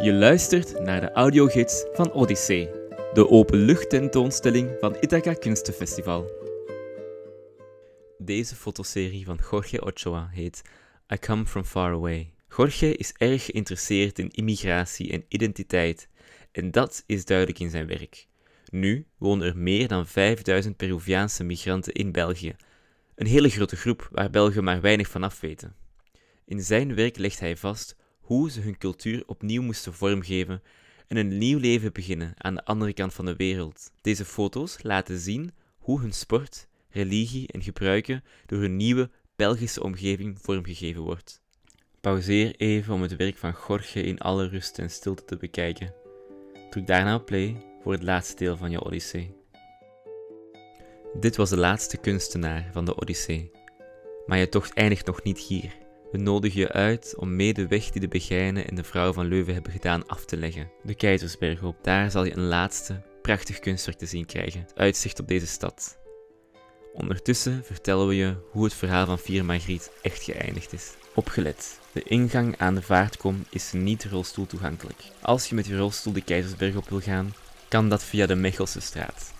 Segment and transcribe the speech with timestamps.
[0.00, 2.70] Je luistert naar de audiogids van Odyssee,
[3.12, 6.30] de openluchttentoonstelling van Ithaca Kunstenfestival.
[8.18, 10.62] Deze fotoserie van Jorge Ochoa heet
[11.12, 12.32] I Come From Far Away.
[12.56, 16.08] Jorge is erg geïnteresseerd in immigratie en identiteit,
[16.52, 18.26] en dat is duidelijk in zijn werk.
[18.70, 22.56] Nu wonen er meer dan 5000 Peruviaanse migranten in België,
[23.14, 25.74] een hele grote groep waar Belgen maar weinig van af weten.
[26.44, 27.96] In zijn werk legt hij vast
[28.28, 30.62] hoe ze hun cultuur opnieuw moesten vormgeven
[31.06, 33.90] en een nieuw leven beginnen aan de andere kant van de wereld.
[34.00, 40.38] Deze foto's laten zien hoe hun sport, religie en gebruiken door hun nieuwe Belgische omgeving
[40.40, 41.40] vormgegeven wordt.
[42.00, 45.94] Pauzeer even om het werk van Jorge in alle rust en stilte te bekijken.
[46.70, 49.34] Druk daarna op play voor het laatste deel van je Odyssee.
[51.20, 53.50] Dit was de laatste kunstenaar van de Odyssee.
[54.26, 55.86] Maar je tocht eindigt nog niet hier.
[56.12, 59.26] We nodigen je uit om mee de weg die de Begijnen en de vrouw van
[59.26, 60.70] Leuven hebben gedaan af te leggen.
[60.82, 61.76] De Keizersberg op.
[61.82, 64.60] Daar zal je een laatste, prachtig kunstwerk te zien krijgen.
[64.60, 65.98] Het uitzicht op deze stad.
[66.94, 70.92] Ondertussen vertellen we je hoe het verhaal van Vier Margriet echt geëindigd is.
[71.14, 71.78] Opgelet.
[71.92, 75.02] De ingang aan de vaartkom is niet rolstoel toegankelijk.
[75.20, 77.34] Als je met je rolstoel de Keizersberg op wil gaan,
[77.68, 79.32] kan dat via de Mechelse straat.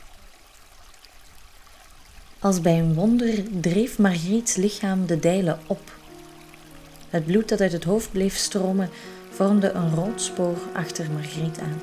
[2.39, 5.98] Als bij een wonder dreef Margriets lichaam de dijlen op.
[7.11, 8.91] Het bloed dat uit het hoofd bleef stromen
[9.31, 11.81] vormde een rood spoor achter Margriet aan.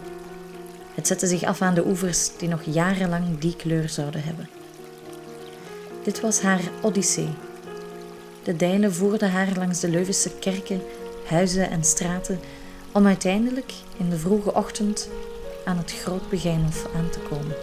[0.95, 4.49] Het zette zich af aan de oevers die nog jarenlang die kleur zouden hebben.
[6.03, 7.29] Dit was haar odyssee.
[8.43, 10.81] De dijlen voerden haar langs de Leuvense kerken,
[11.25, 12.39] huizen en straten
[12.91, 15.09] om uiteindelijk in de vroege ochtend
[15.65, 17.55] aan het Groot Begijnhof aan te komen.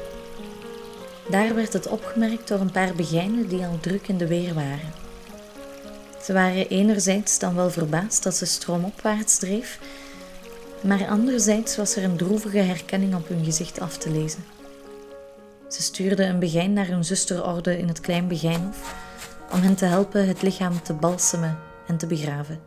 [1.29, 4.93] Daar werd het opgemerkt door een paar begijnen die al druk in de weer waren.
[6.23, 9.79] Ze waren enerzijds dan wel verbaasd dat ze stroomopwaarts dreef,
[10.83, 14.45] maar anderzijds was er een droevige herkenning op hun gezicht af te lezen.
[15.69, 18.95] Ze stuurden een begijn naar hun zusterorde in het Klein Begijnhof
[19.53, 22.61] om hen te helpen het lichaam te balsemen en te begraven.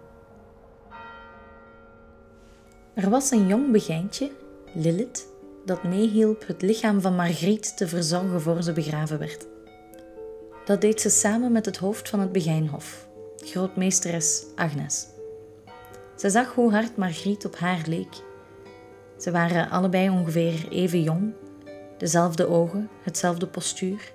[2.93, 4.31] Er was een jong begijntje,
[4.73, 5.27] Lilith,
[5.65, 9.45] dat meehielp het lichaam van Margriet te verzorgen voor ze begraven werd.
[10.65, 13.04] Dat deed ze samen met het hoofd van het Begijnhof,
[13.45, 15.07] grootmeesteres Agnes.
[16.15, 18.13] Ze zag hoe hard Margriet op haar leek.
[19.19, 21.33] Ze waren allebei ongeveer even jong,
[21.97, 24.13] dezelfde ogen, hetzelfde postuur.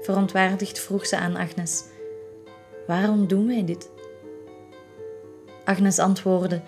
[0.00, 1.84] Verontwaardigd vroeg ze aan Agnes:
[2.86, 3.90] Waarom doen wij dit?
[5.64, 6.60] Agnes antwoordde: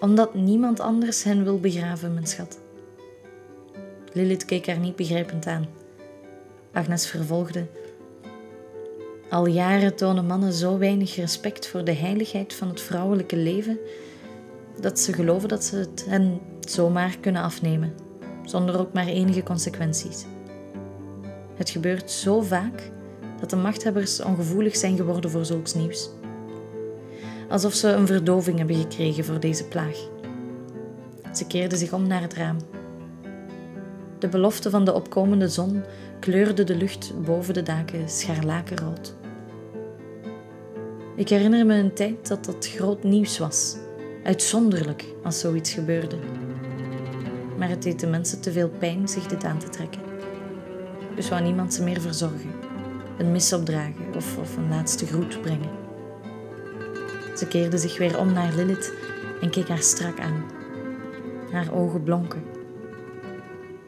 [0.00, 2.58] Omdat niemand anders hen wil begraven, mijn schat.
[4.12, 5.68] Lilith keek haar niet begrijpend aan.
[6.72, 7.66] Agnes vervolgde:
[9.32, 13.78] Al jaren tonen mannen zo weinig respect voor de heiligheid van het vrouwelijke leven
[14.80, 17.94] dat ze geloven dat ze het hen zomaar kunnen afnemen,
[18.44, 20.24] zonder ook maar enige consequenties.
[21.54, 22.90] Het gebeurt zo vaak
[23.40, 26.10] dat de machthebbers ongevoelig zijn geworden voor zulks nieuws.
[27.48, 29.96] Alsof ze een verdoving hebben gekregen voor deze plaag.
[31.34, 32.56] Ze keerde zich om naar het raam.
[34.18, 35.82] De belofte van de opkomende zon
[36.20, 39.20] kleurde de lucht boven de daken scharlakenrood.
[41.22, 43.76] Ik herinner me een tijd dat dat groot nieuws was.
[44.24, 46.16] Uitzonderlijk als zoiets gebeurde.
[47.58, 50.00] Maar het deed de mensen te veel pijn zich dit aan te trekken.
[51.16, 52.50] Dus wou niemand ze meer verzorgen,
[53.18, 55.70] een mis opdragen of, of een laatste groet brengen.
[57.36, 58.92] Ze keerde zich weer om naar Lilith
[59.40, 60.44] en keek haar strak aan.
[61.50, 62.42] Haar ogen blonken.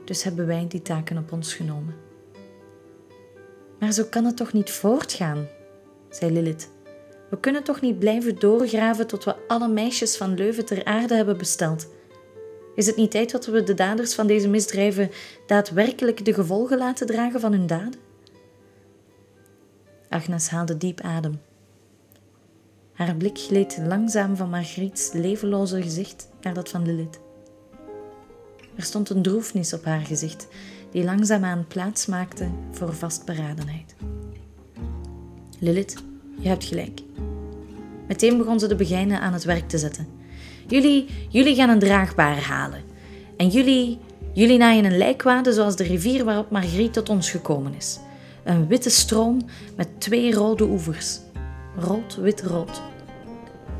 [0.04, 1.94] Dus hebben wij die taken op ons genomen.
[3.78, 5.46] Maar zo kan het toch niet voortgaan,
[6.10, 6.72] zei Lilith.
[7.34, 11.38] We kunnen toch niet blijven doorgraven tot we alle meisjes van Leuven ter aarde hebben
[11.38, 11.88] besteld.
[12.74, 15.10] Is het niet tijd dat we de daders van deze misdrijven
[15.46, 18.00] daadwerkelijk de gevolgen laten dragen van hun daden?
[20.08, 21.40] Agnes haalde diep adem.
[22.92, 27.20] Haar blik gleed langzaam van Margriets levenloze gezicht naar dat van Lilith.
[28.76, 30.48] Er stond een droefnis op haar gezicht,
[30.90, 33.94] die langzaamaan plaats maakte voor vastberadenheid.
[35.58, 35.94] Lilith,
[36.40, 37.00] je hebt gelijk.
[38.08, 40.06] Meteen begon ze de begijnen aan het werk te zetten.
[40.66, 42.80] Jullie, jullie gaan een draagbaar halen.
[43.36, 43.98] En jullie,
[44.32, 47.98] jullie naaien een lijkwade zoals de rivier waarop Margriet tot ons gekomen is.
[48.44, 49.40] Een witte stroom
[49.76, 51.18] met twee rode oevers.
[51.76, 52.82] Rood, wit, rood.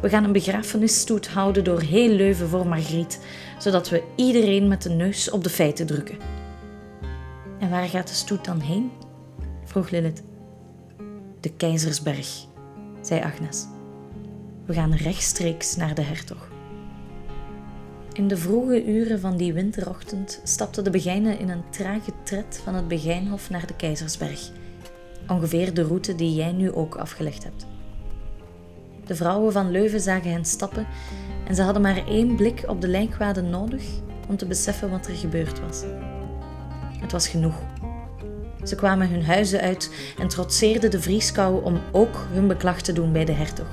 [0.00, 3.20] We gaan een begrafenisstoet houden door heel Leuven voor Margriet,
[3.58, 6.18] zodat we iedereen met de neus op de feiten drukken.
[7.58, 8.90] En waar gaat de stoet dan heen?
[9.64, 10.22] vroeg Lilith.
[11.44, 12.46] De Keizersberg,
[13.00, 13.66] zei Agnes.
[14.66, 16.48] We gaan rechtstreeks naar de hertog.
[18.12, 22.74] In de vroege uren van die winterochtend stapte de Begijnen in een trage tred van
[22.74, 24.50] het Begijnhof naar de Keizersberg.
[25.28, 27.66] Ongeveer de route die jij nu ook afgelegd hebt.
[29.06, 30.86] De vrouwen van Leuven zagen hen stappen
[31.46, 33.84] en ze hadden maar één blik op de lijkwade nodig
[34.28, 35.82] om te beseffen wat er gebeurd was.
[37.00, 37.73] Het was genoeg.
[38.64, 43.12] Ze kwamen hun huizen uit en trotseerden de vrieskou om ook hun beklag te doen
[43.12, 43.66] bij de hertog.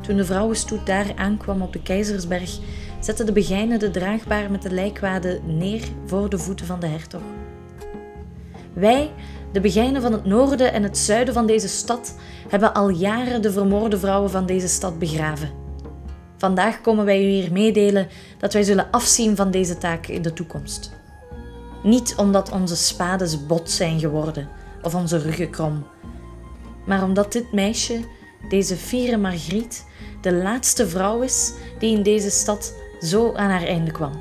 [0.00, 2.58] Toen de vrouwenstoet daar aankwam op de Keizersberg,
[3.00, 7.22] zette de begijnen de draagbaar met de lijkwade neer voor de voeten van de hertog.
[8.72, 9.10] Wij,
[9.52, 12.16] de begijnen van het noorden en het zuiden van deze stad,
[12.48, 15.50] hebben al jaren de vermoorde vrouwen van deze stad begraven.
[16.36, 18.08] Vandaag komen wij u hier meedelen
[18.38, 21.01] dat wij zullen afzien van deze taak in de toekomst.
[21.82, 24.48] Niet omdat onze spades bot zijn geworden
[24.82, 25.84] of onze ruggen krom,
[26.86, 28.00] maar omdat dit meisje,
[28.48, 29.84] deze fiere Margriet,
[30.20, 34.12] de laatste vrouw is die in deze stad zo aan haar einde kwam.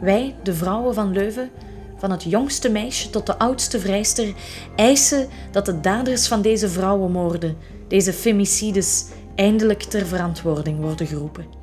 [0.00, 1.50] Wij, de vrouwen van Leuven,
[1.96, 4.34] van het jongste meisje tot de oudste vrijster,
[4.76, 7.56] eisen dat de daders van deze vrouwenmoorden,
[7.88, 11.59] deze femicides, eindelijk ter verantwoording worden geroepen.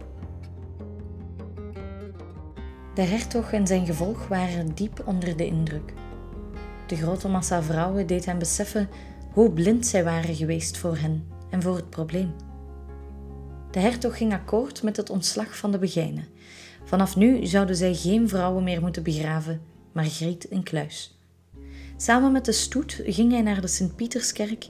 [2.98, 5.94] De hertog en zijn gevolg waren diep onder de indruk.
[6.88, 8.90] De grote massa vrouwen deed hen beseffen
[9.32, 12.34] hoe blind zij waren geweest voor hen en voor het probleem.
[13.72, 16.28] De hertog ging akkoord met het ontslag van de Begijnen.
[16.84, 19.62] Vanaf nu zouden zij geen vrouwen meer moeten begraven,
[19.92, 21.20] maar Griet een kluis.
[21.98, 24.68] Samen met de stoet ging hij naar de Sint-Pieterskerk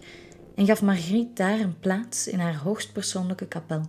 [0.56, 3.82] en gaf Margriet daar een plaats in haar hoogstpersoonlijke kapel.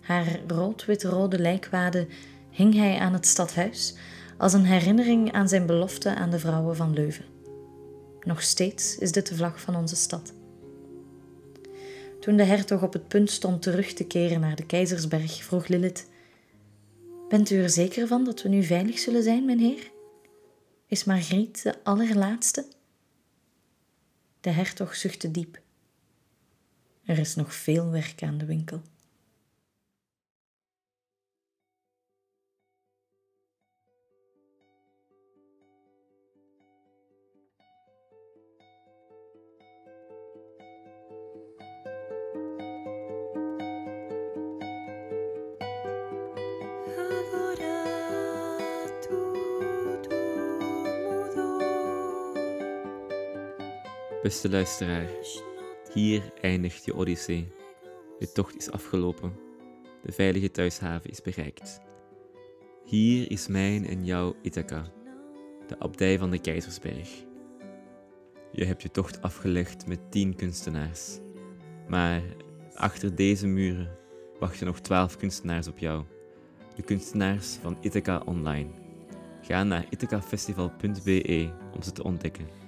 [0.00, 2.06] Haar rood-wit-rode lijkwade
[2.50, 3.94] hing hij aan het stadhuis
[4.38, 7.24] als een herinnering aan zijn belofte aan de vrouwen van Leuven.
[8.20, 10.32] Nog steeds is dit de vlag van onze stad.
[12.20, 16.06] Toen de hertog op het punt stond terug te keren naar de Keizersberg, vroeg Lilith:
[17.28, 19.90] Bent u er zeker van dat we nu veilig zullen zijn, mijn heer?
[20.86, 22.66] Is Margriet de allerlaatste?
[24.40, 25.60] De hertog zuchtte diep.
[27.04, 28.82] Er is nog veel werk aan de winkel.
[54.22, 55.08] Beste luisteraar,
[55.92, 57.52] hier eindigt je Odyssee.
[58.18, 59.32] De tocht is afgelopen.
[60.02, 61.80] De veilige thuishaven is bereikt.
[62.84, 64.84] Hier is mijn en jouw Ithaca,
[65.66, 67.24] de abdij van de Keizersberg.
[68.52, 71.18] Je hebt je tocht afgelegd met tien kunstenaars.
[71.88, 72.22] Maar
[72.74, 73.96] achter deze muren
[74.38, 76.04] wachten nog twaalf kunstenaars op jou.
[76.74, 78.70] De kunstenaars van Ithaca Online.
[79.42, 82.59] Ga naar ithacafestival.be om ze te ontdekken.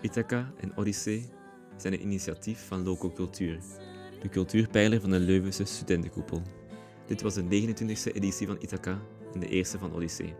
[0.00, 1.28] Ithaca en Odyssee
[1.76, 3.58] zijn een initiatief van Loco Cultuur,
[4.20, 6.42] de cultuurpijler van de Leuvense studentenkoepel.
[7.06, 9.02] Dit was de 29e editie van Ithaca
[9.34, 10.34] en de eerste van Odyssee.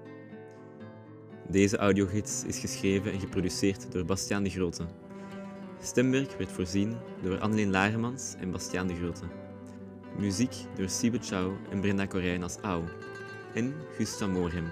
[1.48, 4.86] Deze audiogids is geschreven en geproduceerd door Bastiaan de Grote.
[5.80, 9.24] Stemwerk werd voorzien door Anneleen Laremans en Bastiaan de Grote.
[10.18, 12.84] Muziek door Siebe Chow en Brenda Corijn als Au
[13.54, 14.68] en Gusta Moorhem.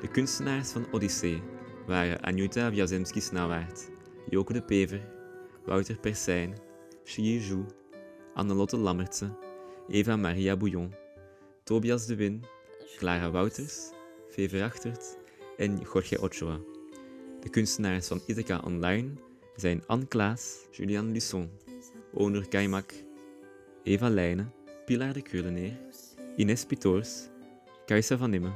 [0.00, 1.42] De kunstenaars van Odyssee
[1.86, 3.90] waren Anjuta Wjazemski-Snauwaard,
[4.30, 5.00] Joke de Pever,
[5.66, 6.54] Wouter Persijn,
[7.04, 7.64] Xie Zhu,
[8.34, 9.30] Annelotte Lammertse,
[9.88, 10.90] Eva Maria Bouillon,
[11.64, 12.42] Tobias de Win,
[12.98, 13.92] Clara Wouters,
[14.28, 15.18] Veve Achtert
[15.58, 16.60] en Jorge Ochoa.
[17.40, 19.10] De kunstenaars van Ithaca Online
[19.56, 21.50] zijn Anne Klaas, Julian Lisson,
[22.14, 22.92] Onur Kaimak,
[23.82, 24.52] Eva Leijnen,
[24.84, 25.78] Pilar de Kreuleneer,
[26.36, 27.28] Ines Pitoors,
[27.86, 28.54] Kajsa van Immen,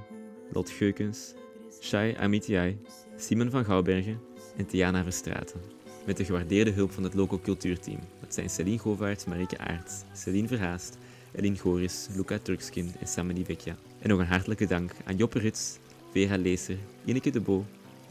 [0.53, 1.35] Lot Geukens,
[1.81, 2.79] Shai Amitiai,
[3.19, 4.21] Simon van Gouwbergen
[4.57, 5.61] en Tiana Verstraeten.
[6.07, 7.99] Met de gewaardeerde hulp van het local cultuurteam.
[8.21, 10.99] Dat zijn Celine Govaerts, Marike Aerts, Celine Verhaast,
[11.33, 13.77] Elin Goris, Luca Turkskin en Samedi Vecchia.
[13.99, 15.79] En nog een hartelijke dank aan Joppe Ruts,
[16.13, 17.65] Vera Leeser, Ineke de Bo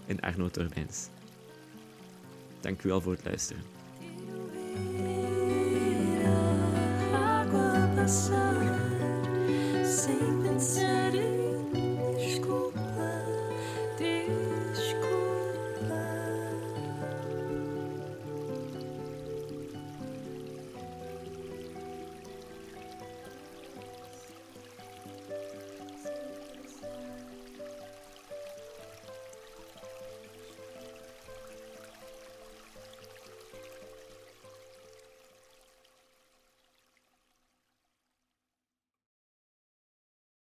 [0.07, 1.07] en Arno Torbijns.
[2.59, 3.75] Dank u wel voor het luisteren.